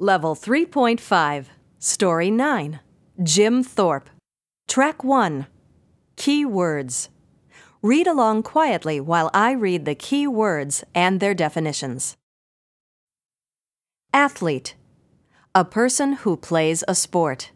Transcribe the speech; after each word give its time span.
Level 0.00 0.36
3.5, 0.36 1.46
Story 1.80 2.30
9 2.30 2.78
Jim 3.20 3.64
Thorpe. 3.64 4.08
Track 4.68 5.02
1 5.02 5.48
Key 6.14 6.44
Words. 6.44 7.08
Read 7.82 8.06
along 8.06 8.44
quietly 8.44 9.00
while 9.00 9.28
I 9.34 9.50
read 9.50 9.86
the 9.86 9.96
key 9.96 10.28
words 10.28 10.84
and 10.94 11.18
their 11.18 11.34
definitions. 11.34 12.16
Athlete. 14.14 14.76
A 15.52 15.64
person 15.64 16.12
who 16.12 16.36
plays 16.36 16.84
a 16.86 16.94
sport. 16.94 17.50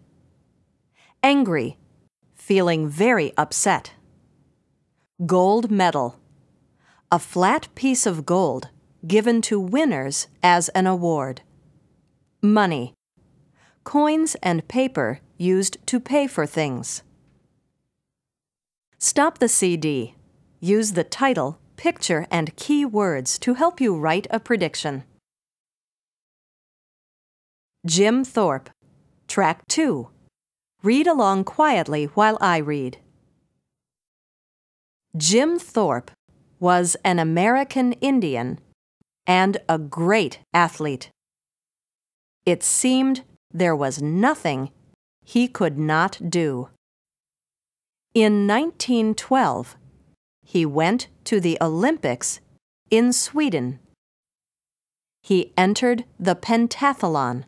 Angry. 1.22 1.77
Feeling 2.34 2.88
very 2.88 3.32
upset. 3.36 3.93
Gold 5.24 5.70
medal. 5.70 6.18
A 7.12 7.20
flat 7.20 7.68
piece 7.77 8.04
of 8.04 8.27
gold 8.27 8.68
given 9.06 9.43
to 9.43 9.61
winners 9.61 10.27
as 10.43 10.70
an 10.70 10.88
award. 10.88 11.43
Money. 12.45 12.93
Coins 13.84 14.35
and 14.43 14.66
paper 14.66 15.21
used 15.39 15.79
to 15.86 16.00
pay 16.00 16.26
for 16.26 16.44
things. 16.44 17.04
Stop 18.99 19.39
the 19.39 19.46
CD. 19.46 20.16
Use 20.58 20.94
the 20.94 21.04
title, 21.04 21.61
picture, 21.76 22.26
and 22.32 22.57
key 22.57 22.85
words 22.85 23.39
to 23.39 23.54
help 23.54 23.80
you 23.80 23.96
write 23.96 24.26
a 24.29 24.40
prediction. 24.40 25.04
Jim 27.86 28.25
Thorpe. 28.25 28.71
Track 29.29 29.63
2. 29.68 30.08
Read 30.82 31.07
along 31.07 31.44
quietly 31.44 32.06
while 32.06 32.38
I 32.41 32.56
read. 32.56 32.98
Jim 35.16 35.61
Thorpe 35.61 36.11
was 36.58 36.97
an 37.05 37.20
American 37.20 37.92
Indian 38.00 38.58
and 39.28 39.58
a 39.69 39.78
great 39.78 40.41
athlete. 40.52 41.08
It 42.44 42.62
seemed 42.62 43.22
there 43.52 43.77
was 43.77 44.02
nothing 44.02 44.70
he 45.24 45.46
could 45.46 45.78
not 45.78 46.20
do. 46.28 46.68
In 48.14 48.46
1912, 48.46 49.76
he 50.44 50.66
went 50.66 51.08
to 51.24 51.40
the 51.40 51.56
Olympics 51.60 52.40
in 52.90 53.12
Sweden. 53.12 53.78
He 55.22 55.52
entered 55.56 56.04
the 56.18 56.34
pentathlon, 56.34 57.44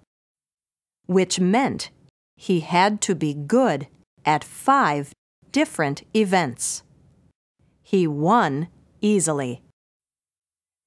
which 1.07 1.41
meant 1.41 1.91
he 2.37 2.61
had 2.61 3.01
to 3.03 3.15
be 3.15 3.35
good 3.35 3.89
at 4.25 4.45
five 4.45 5.13
different 5.51 6.03
events. 6.15 6.83
He 7.83 8.07
won 8.07 8.69
easily. 9.01 9.63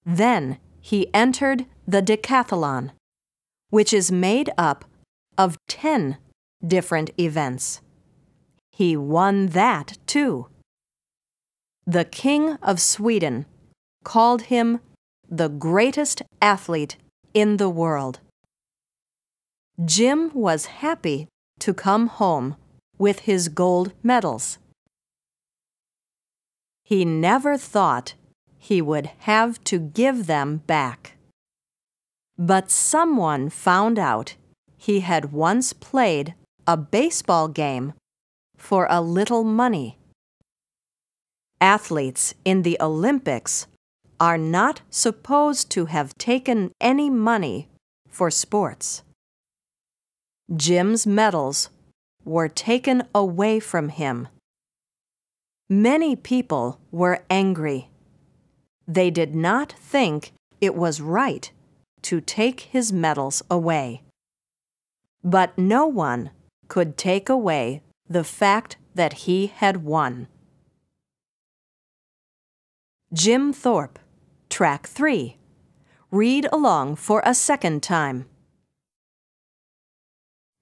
Then 0.06 0.58
he 0.82 1.14
entered 1.14 1.66
the 1.86 2.02
decathlon, 2.02 2.92
which 3.70 3.94
is 3.94 4.12
made 4.12 4.50
up 4.58 4.86
of 5.38 5.58
10 5.68 6.18
different 6.66 7.10
events. 7.20 7.82
He 8.72 8.96
won 8.96 9.48
that 9.48 9.98
too. 10.06 10.48
The 11.86 12.06
King 12.06 12.58
of 12.62 12.80
Sweden 12.80 13.46
called 14.04 14.44
him 14.44 14.80
the 15.30 15.50
greatest 15.50 16.22
athlete 16.42 16.98
in 17.34 17.58
the 17.58 17.70
world. 17.70 18.20
Jim 19.84 20.32
was 20.34 20.78
happy 20.82 21.28
to 21.60 21.74
come 21.74 22.08
home 22.08 22.56
with 22.98 23.20
his 23.20 23.50
gold 23.50 23.94
medals. 24.02 24.58
He 26.84 27.04
never 27.04 27.58
thought 27.58 28.14
he 28.58 28.82
would 28.82 29.12
have 29.20 29.64
to 29.66 29.78
give 29.78 30.26
them 30.26 30.64
back. 30.68 31.17
But 32.38 32.70
someone 32.70 33.50
found 33.50 33.98
out 33.98 34.36
he 34.78 35.00
had 35.00 35.32
once 35.32 35.74
played 35.74 36.36
a 36.68 36.78
baseball 36.78 37.48
game 37.48 37.94
for 38.56 38.88
a 38.90 39.02
little 39.02 39.44
money. 39.44 39.98
Athletes 41.60 42.36
in 42.46 42.62
the 42.62 42.78
Olympics 42.80 43.66
are 44.20 44.38
not 44.38 44.82
supposed 44.90 45.72
to 45.72 45.86
have 45.86 46.18
taken 46.18 46.72
any 46.80 47.10
money 47.10 47.68
for 48.08 48.30
sports. 48.30 49.04
Jim's 50.56 51.08
medals 51.08 51.70
were 52.24 52.48
taken 52.48 53.04
away 53.14 53.60
from 53.60 53.90
him. 53.90 54.28
Many 55.70 56.16
people 56.16 56.80
were 56.92 57.24
angry. 57.30 57.90
They 58.88 59.10
did 59.10 59.36
not 59.36 59.72
think 59.74 60.32
it 60.62 60.76
was 60.76 61.02
right 61.02 61.52
to 62.08 62.22
take 62.22 62.62
his 62.62 62.94
medals 62.94 63.44
away. 63.52 64.02
But 65.26 65.58
no 65.58 65.86
one 65.88 66.30
could 66.70 66.96
take 66.96 67.28
away 67.28 67.82
the 68.08 68.24
fact 68.24 68.78
that 68.96 69.28
he 69.28 69.48
had 69.48 69.84
won. 69.84 70.30
Jim 73.12 73.52
Thorpe, 73.52 74.00
Track 74.50 74.88
3. 74.88 75.36
Read 76.10 76.48
along 76.54 76.96
for 76.96 77.22
a 77.26 77.34
second 77.34 77.84
time. 77.84 78.26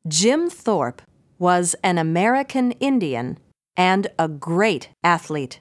Jim 0.07 0.49
Thorpe 0.49 1.03
was 1.37 1.75
an 1.83 1.99
American 1.99 2.71
Indian 2.89 3.37
and 3.77 4.07
a 4.17 4.27
great 4.27 4.89
athlete. 5.03 5.59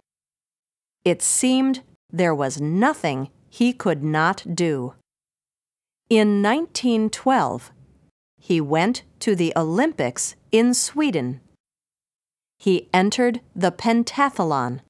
It 1.04 1.20
seemed 1.20 1.82
there 2.10 2.34
was 2.34 2.58
nothing 2.58 3.28
he 3.50 3.74
could 3.74 4.02
not 4.02 4.46
do. 4.54 4.94
In 6.10 6.42
1912, 6.42 7.72
he 8.38 8.60
went 8.60 9.04
to 9.20 9.34
the 9.34 9.54
Olympics 9.56 10.36
in 10.52 10.74
Sweden. 10.74 11.40
He 12.58 12.90
entered 12.92 13.40
the 13.56 13.72
pentathlon, 13.72 14.80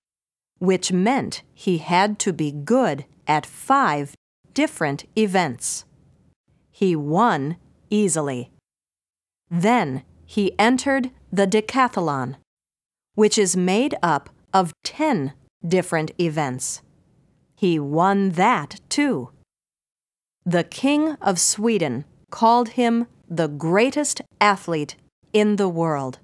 which 0.58 0.90
meant 0.90 1.42
he 1.52 1.78
had 1.78 2.18
to 2.20 2.32
be 2.32 2.50
good 2.50 3.04
at 3.28 3.46
five 3.46 4.16
different 4.54 5.04
events. 5.16 5.84
He 6.72 6.96
won 6.96 7.58
easily. 7.90 8.50
Then 9.48 10.02
he 10.26 10.58
entered 10.58 11.10
the 11.32 11.46
decathlon, 11.46 12.36
which 13.14 13.38
is 13.38 13.56
made 13.56 13.94
up 14.02 14.30
of 14.52 14.72
10 14.82 15.32
different 15.66 16.10
events. 16.18 16.82
He 17.54 17.78
won 17.78 18.30
that 18.30 18.80
too. 18.88 19.30
The 20.46 20.64
King 20.64 21.12
of 21.22 21.40
Sweden 21.40 22.04
called 22.30 22.70
him 22.70 23.06
the 23.28 23.48
greatest 23.48 24.20
athlete 24.40 24.96
in 25.32 25.56
the 25.56 25.68
world. 25.68 26.18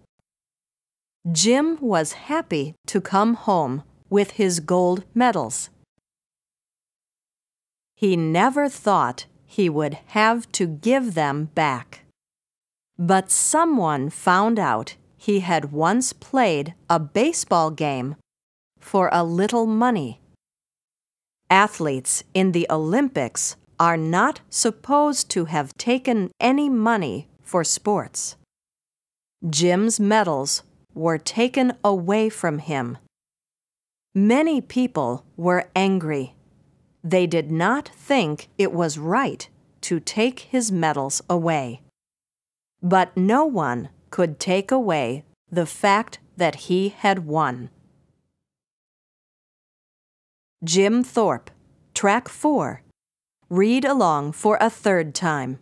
Jim 1.32 1.78
was 1.80 2.28
happy 2.28 2.74
to 2.86 3.00
come 3.00 3.34
home 3.34 3.82
with 4.10 4.32
his 4.32 4.60
gold 4.60 5.04
medals. 5.14 5.70
He 7.96 8.14
never 8.16 8.68
thought 8.68 9.26
he 9.46 9.70
would 9.70 9.94
have 10.08 10.50
to 10.52 10.66
give 10.66 11.14
them 11.14 11.46
back. 11.54 12.04
But 12.98 13.30
someone 13.30 14.10
found 14.10 14.58
out 14.58 14.96
he 15.16 15.40
had 15.40 15.72
once 15.72 16.12
played 16.12 16.74
a 16.90 16.98
baseball 16.98 17.70
game 17.70 18.16
for 18.78 19.08
a 19.12 19.24
little 19.24 19.66
money. 19.66 20.20
Athletes 21.48 22.22
in 22.32 22.52
the 22.52 22.66
Olympics 22.70 23.56
are 23.80 23.96
not 23.96 24.40
supposed 24.50 25.30
to 25.30 25.46
have 25.46 25.76
taken 25.78 26.30
any 26.38 26.68
money 26.68 27.28
for 27.42 27.64
sports. 27.64 28.36
Jim's 29.48 29.98
medals 29.98 30.62
were 30.94 31.16
taken 31.16 31.72
away 31.82 32.28
from 32.28 32.58
him. 32.58 32.98
Many 34.14 34.60
people 34.60 35.24
were 35.36 35.70
angry. 35.74 36.34
They 37.02 37.26
did 37.26 37.50
not 37.50 37.88
think 37.88 38.48
it 38.58 38.72
was 38.72 38.98
right 38.98 39.48
to 39.80 39.98
take 39.98 40.40
his 40.40 40.70
medals 40.70 41.22
away. 41.30 41.80
But 42.82 43.16
no 43.16 43.46
one 43.46 43.88
could 44.10 44.38
take 44.38 44.70
away 44.70 45.24
the 45.50 45.64
fact 45.64 46.18
that 46.36 46.66
he 46.66 46.90
had 46.90 47.26
won. 47.26 47.70
Jim 50.62 51.02
Thorpe, 51.02 51.50
Track 51.94 52.28
4. 52.28 52.82
Read 53.50 53.84
along 53.84 54.30
for 54.30 54.56
a 54.60 54.70
third 54.70 55.12
time. 55.12 55.58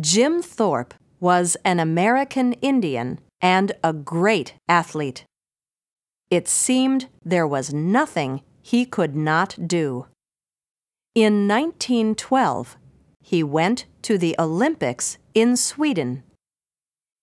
Jim 0.00 0.40
Thorpe 0.40 0.94
was 1.20 1.54
an 1.66 1.78
American 1.78 2.54
Indian 2.54 3.20
and 3.42 3.72
a 3.84 3.92
great 3.92 4.54
athlete. 4.70 5.26
It 6.30 6.48
seemed 6.48 7.08
there 7.22 7.46
was 7.46 7.74
nothing 7.74 8.40
he 8.62 8.86
could 8.86 9.14
not 9.14 9.56
do. 9.66 10.06
In 11.14 11.46
1912, 11.46 12.78
he 13.20 13.42
went 13.42 13.84
to 14.00 14.16
the 14.16 14.34
Olympics 14.38 15.18
in 15.34 15.58
Sweden. 15.58 16.22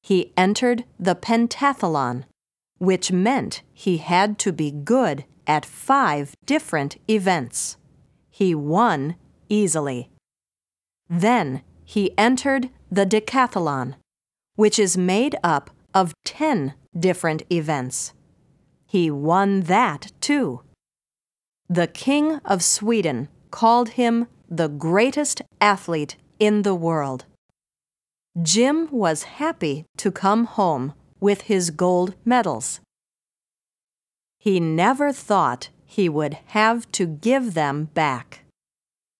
He 0.04 0.32
entered 0.38 0.86
the 1.00 1.16
pentathlon, 1.16 2.26
which 2.78 3.12
meant 3.12 3.64
he 3.74 3.98
had 3.98 4.38
to 4.40 4.54
be 4.54 4.70
good 4.70 5.26
at 5.48 5.66
five 5.66 6.36
different 6.46 6.98
events. 7.10 7.78
He 8.31 8.56
won 8.56 9.16
easily. 9.50 10.10
Then 11.10 11.62
he 11.83 12.18
entered 12.18 12.69
the 12.89 13.06
decathlon, 13.06 13.95
which 14.56 14.80
is 14.80 14.98
made 14.98 15.36
up 15.44 15.69
of 15.94 16.13
10 16.25 16.74
different 16.98 17.44
events. 17.51 18.13
He 18.88 19.12
won 19.12 19.62
that 19.62 20.12
too. 20.22 20.62
The 21.69 21.88
King 21.88 22.38
of 22.45 22.63
Sweden 22.63 23.30
called 23.51 23.89
him 23.89 24.28
the 24.50 24.68
greatest 24.68 25.42
athlete 25.60 26.16
in 26.39 26.63
the 26.63 26.75
world. 26.75 27.25
Jim 28.42 28.88
was 28.92 29.24
happy 29.24 29.86
to 29.98 30.12
come 30.12 30.45
home 30.45 30.94
with 31.19 31.42
his 31.42 31.69
gold 31.69 32.16
medals. 32.25 32.80
He 34.38 34.60
never 34.60 35.12
thought 35.12 35.69
he 35.92 36.08
would 36.08 36.38
have 36.46 36.90
to 36.90 37.06
give 37.06 37.54
them 37.54 37.90
back. 37.94 38.46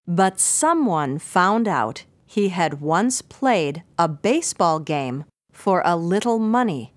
But 0.06 0.40
someone 0.40 1.18
found 1.18 1.68
out 1.68 2.06
he 2.24 2.48
had 2.48 2.80
once 2.80 3.20
played 3.20 3.82
a 3.98 4.08
baseball 4.08 4.80
game 4.80 5.26
for 5.52 5.82
a 5.84 5.96
little 5.96 6.38
money. 6.38 6.94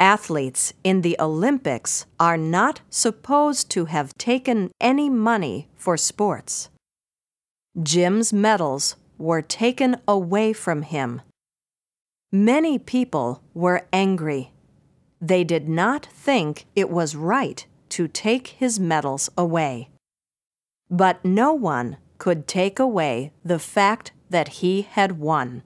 Athletes 0.00 0.72
in 0.82 1.02
the 1.02 1.14
Olympics 1.20 2.06
are 2.18 2.38
not 2.38 2.80
supposed 2.88 3.70
to 3.72 3.84
have 3.84 4.16
taken 4.16 4.70
any 4.80 5.10
money 5.10 5.68
for 5.76 5.98
sports. 5.98 6.70
Jim's 7.82 8.32
medals 8.32 8.96
were 9.18 9.42
taken 9.42 10.00
away 10.08 10.54
from 10.54 10.80
him. 10.80 11.20
Many 12.32 12.78
people 12.78 13.42
were 13.52 13.86
angry. 13.92 14.52
They 15.20 15.44
did 15.44 15.68
not 15.68 16.06
think 16.06 16.64
it 16.74 16.88
was 16.88 17.14
right 17.14 17.66
to 17.94 18.08
take 18.08 18.48
his 18.48 18.80
medals 18.80 19.30
away. 19.38 19.88
But 20.90 21.24
no 21.24 21.52
one 21.52 21.96
could 22.18 22.48
take 22.48 22.80
away 22.80 23.30
the 23.44 23.60
fact 23.60 24.10
that 24.30 24.48
he 24.58 24.82
had 24.82 25.20
won. 25.20 25.62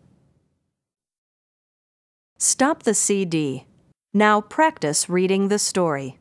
Stop 2.36 2.82
the 2.82 2.92
CD. 2.92 3.64
Now 4.12 4.42
practice 4.42 5.08
reading 5.08 5.48
the 5.48 5.58
story. 5.58 6.18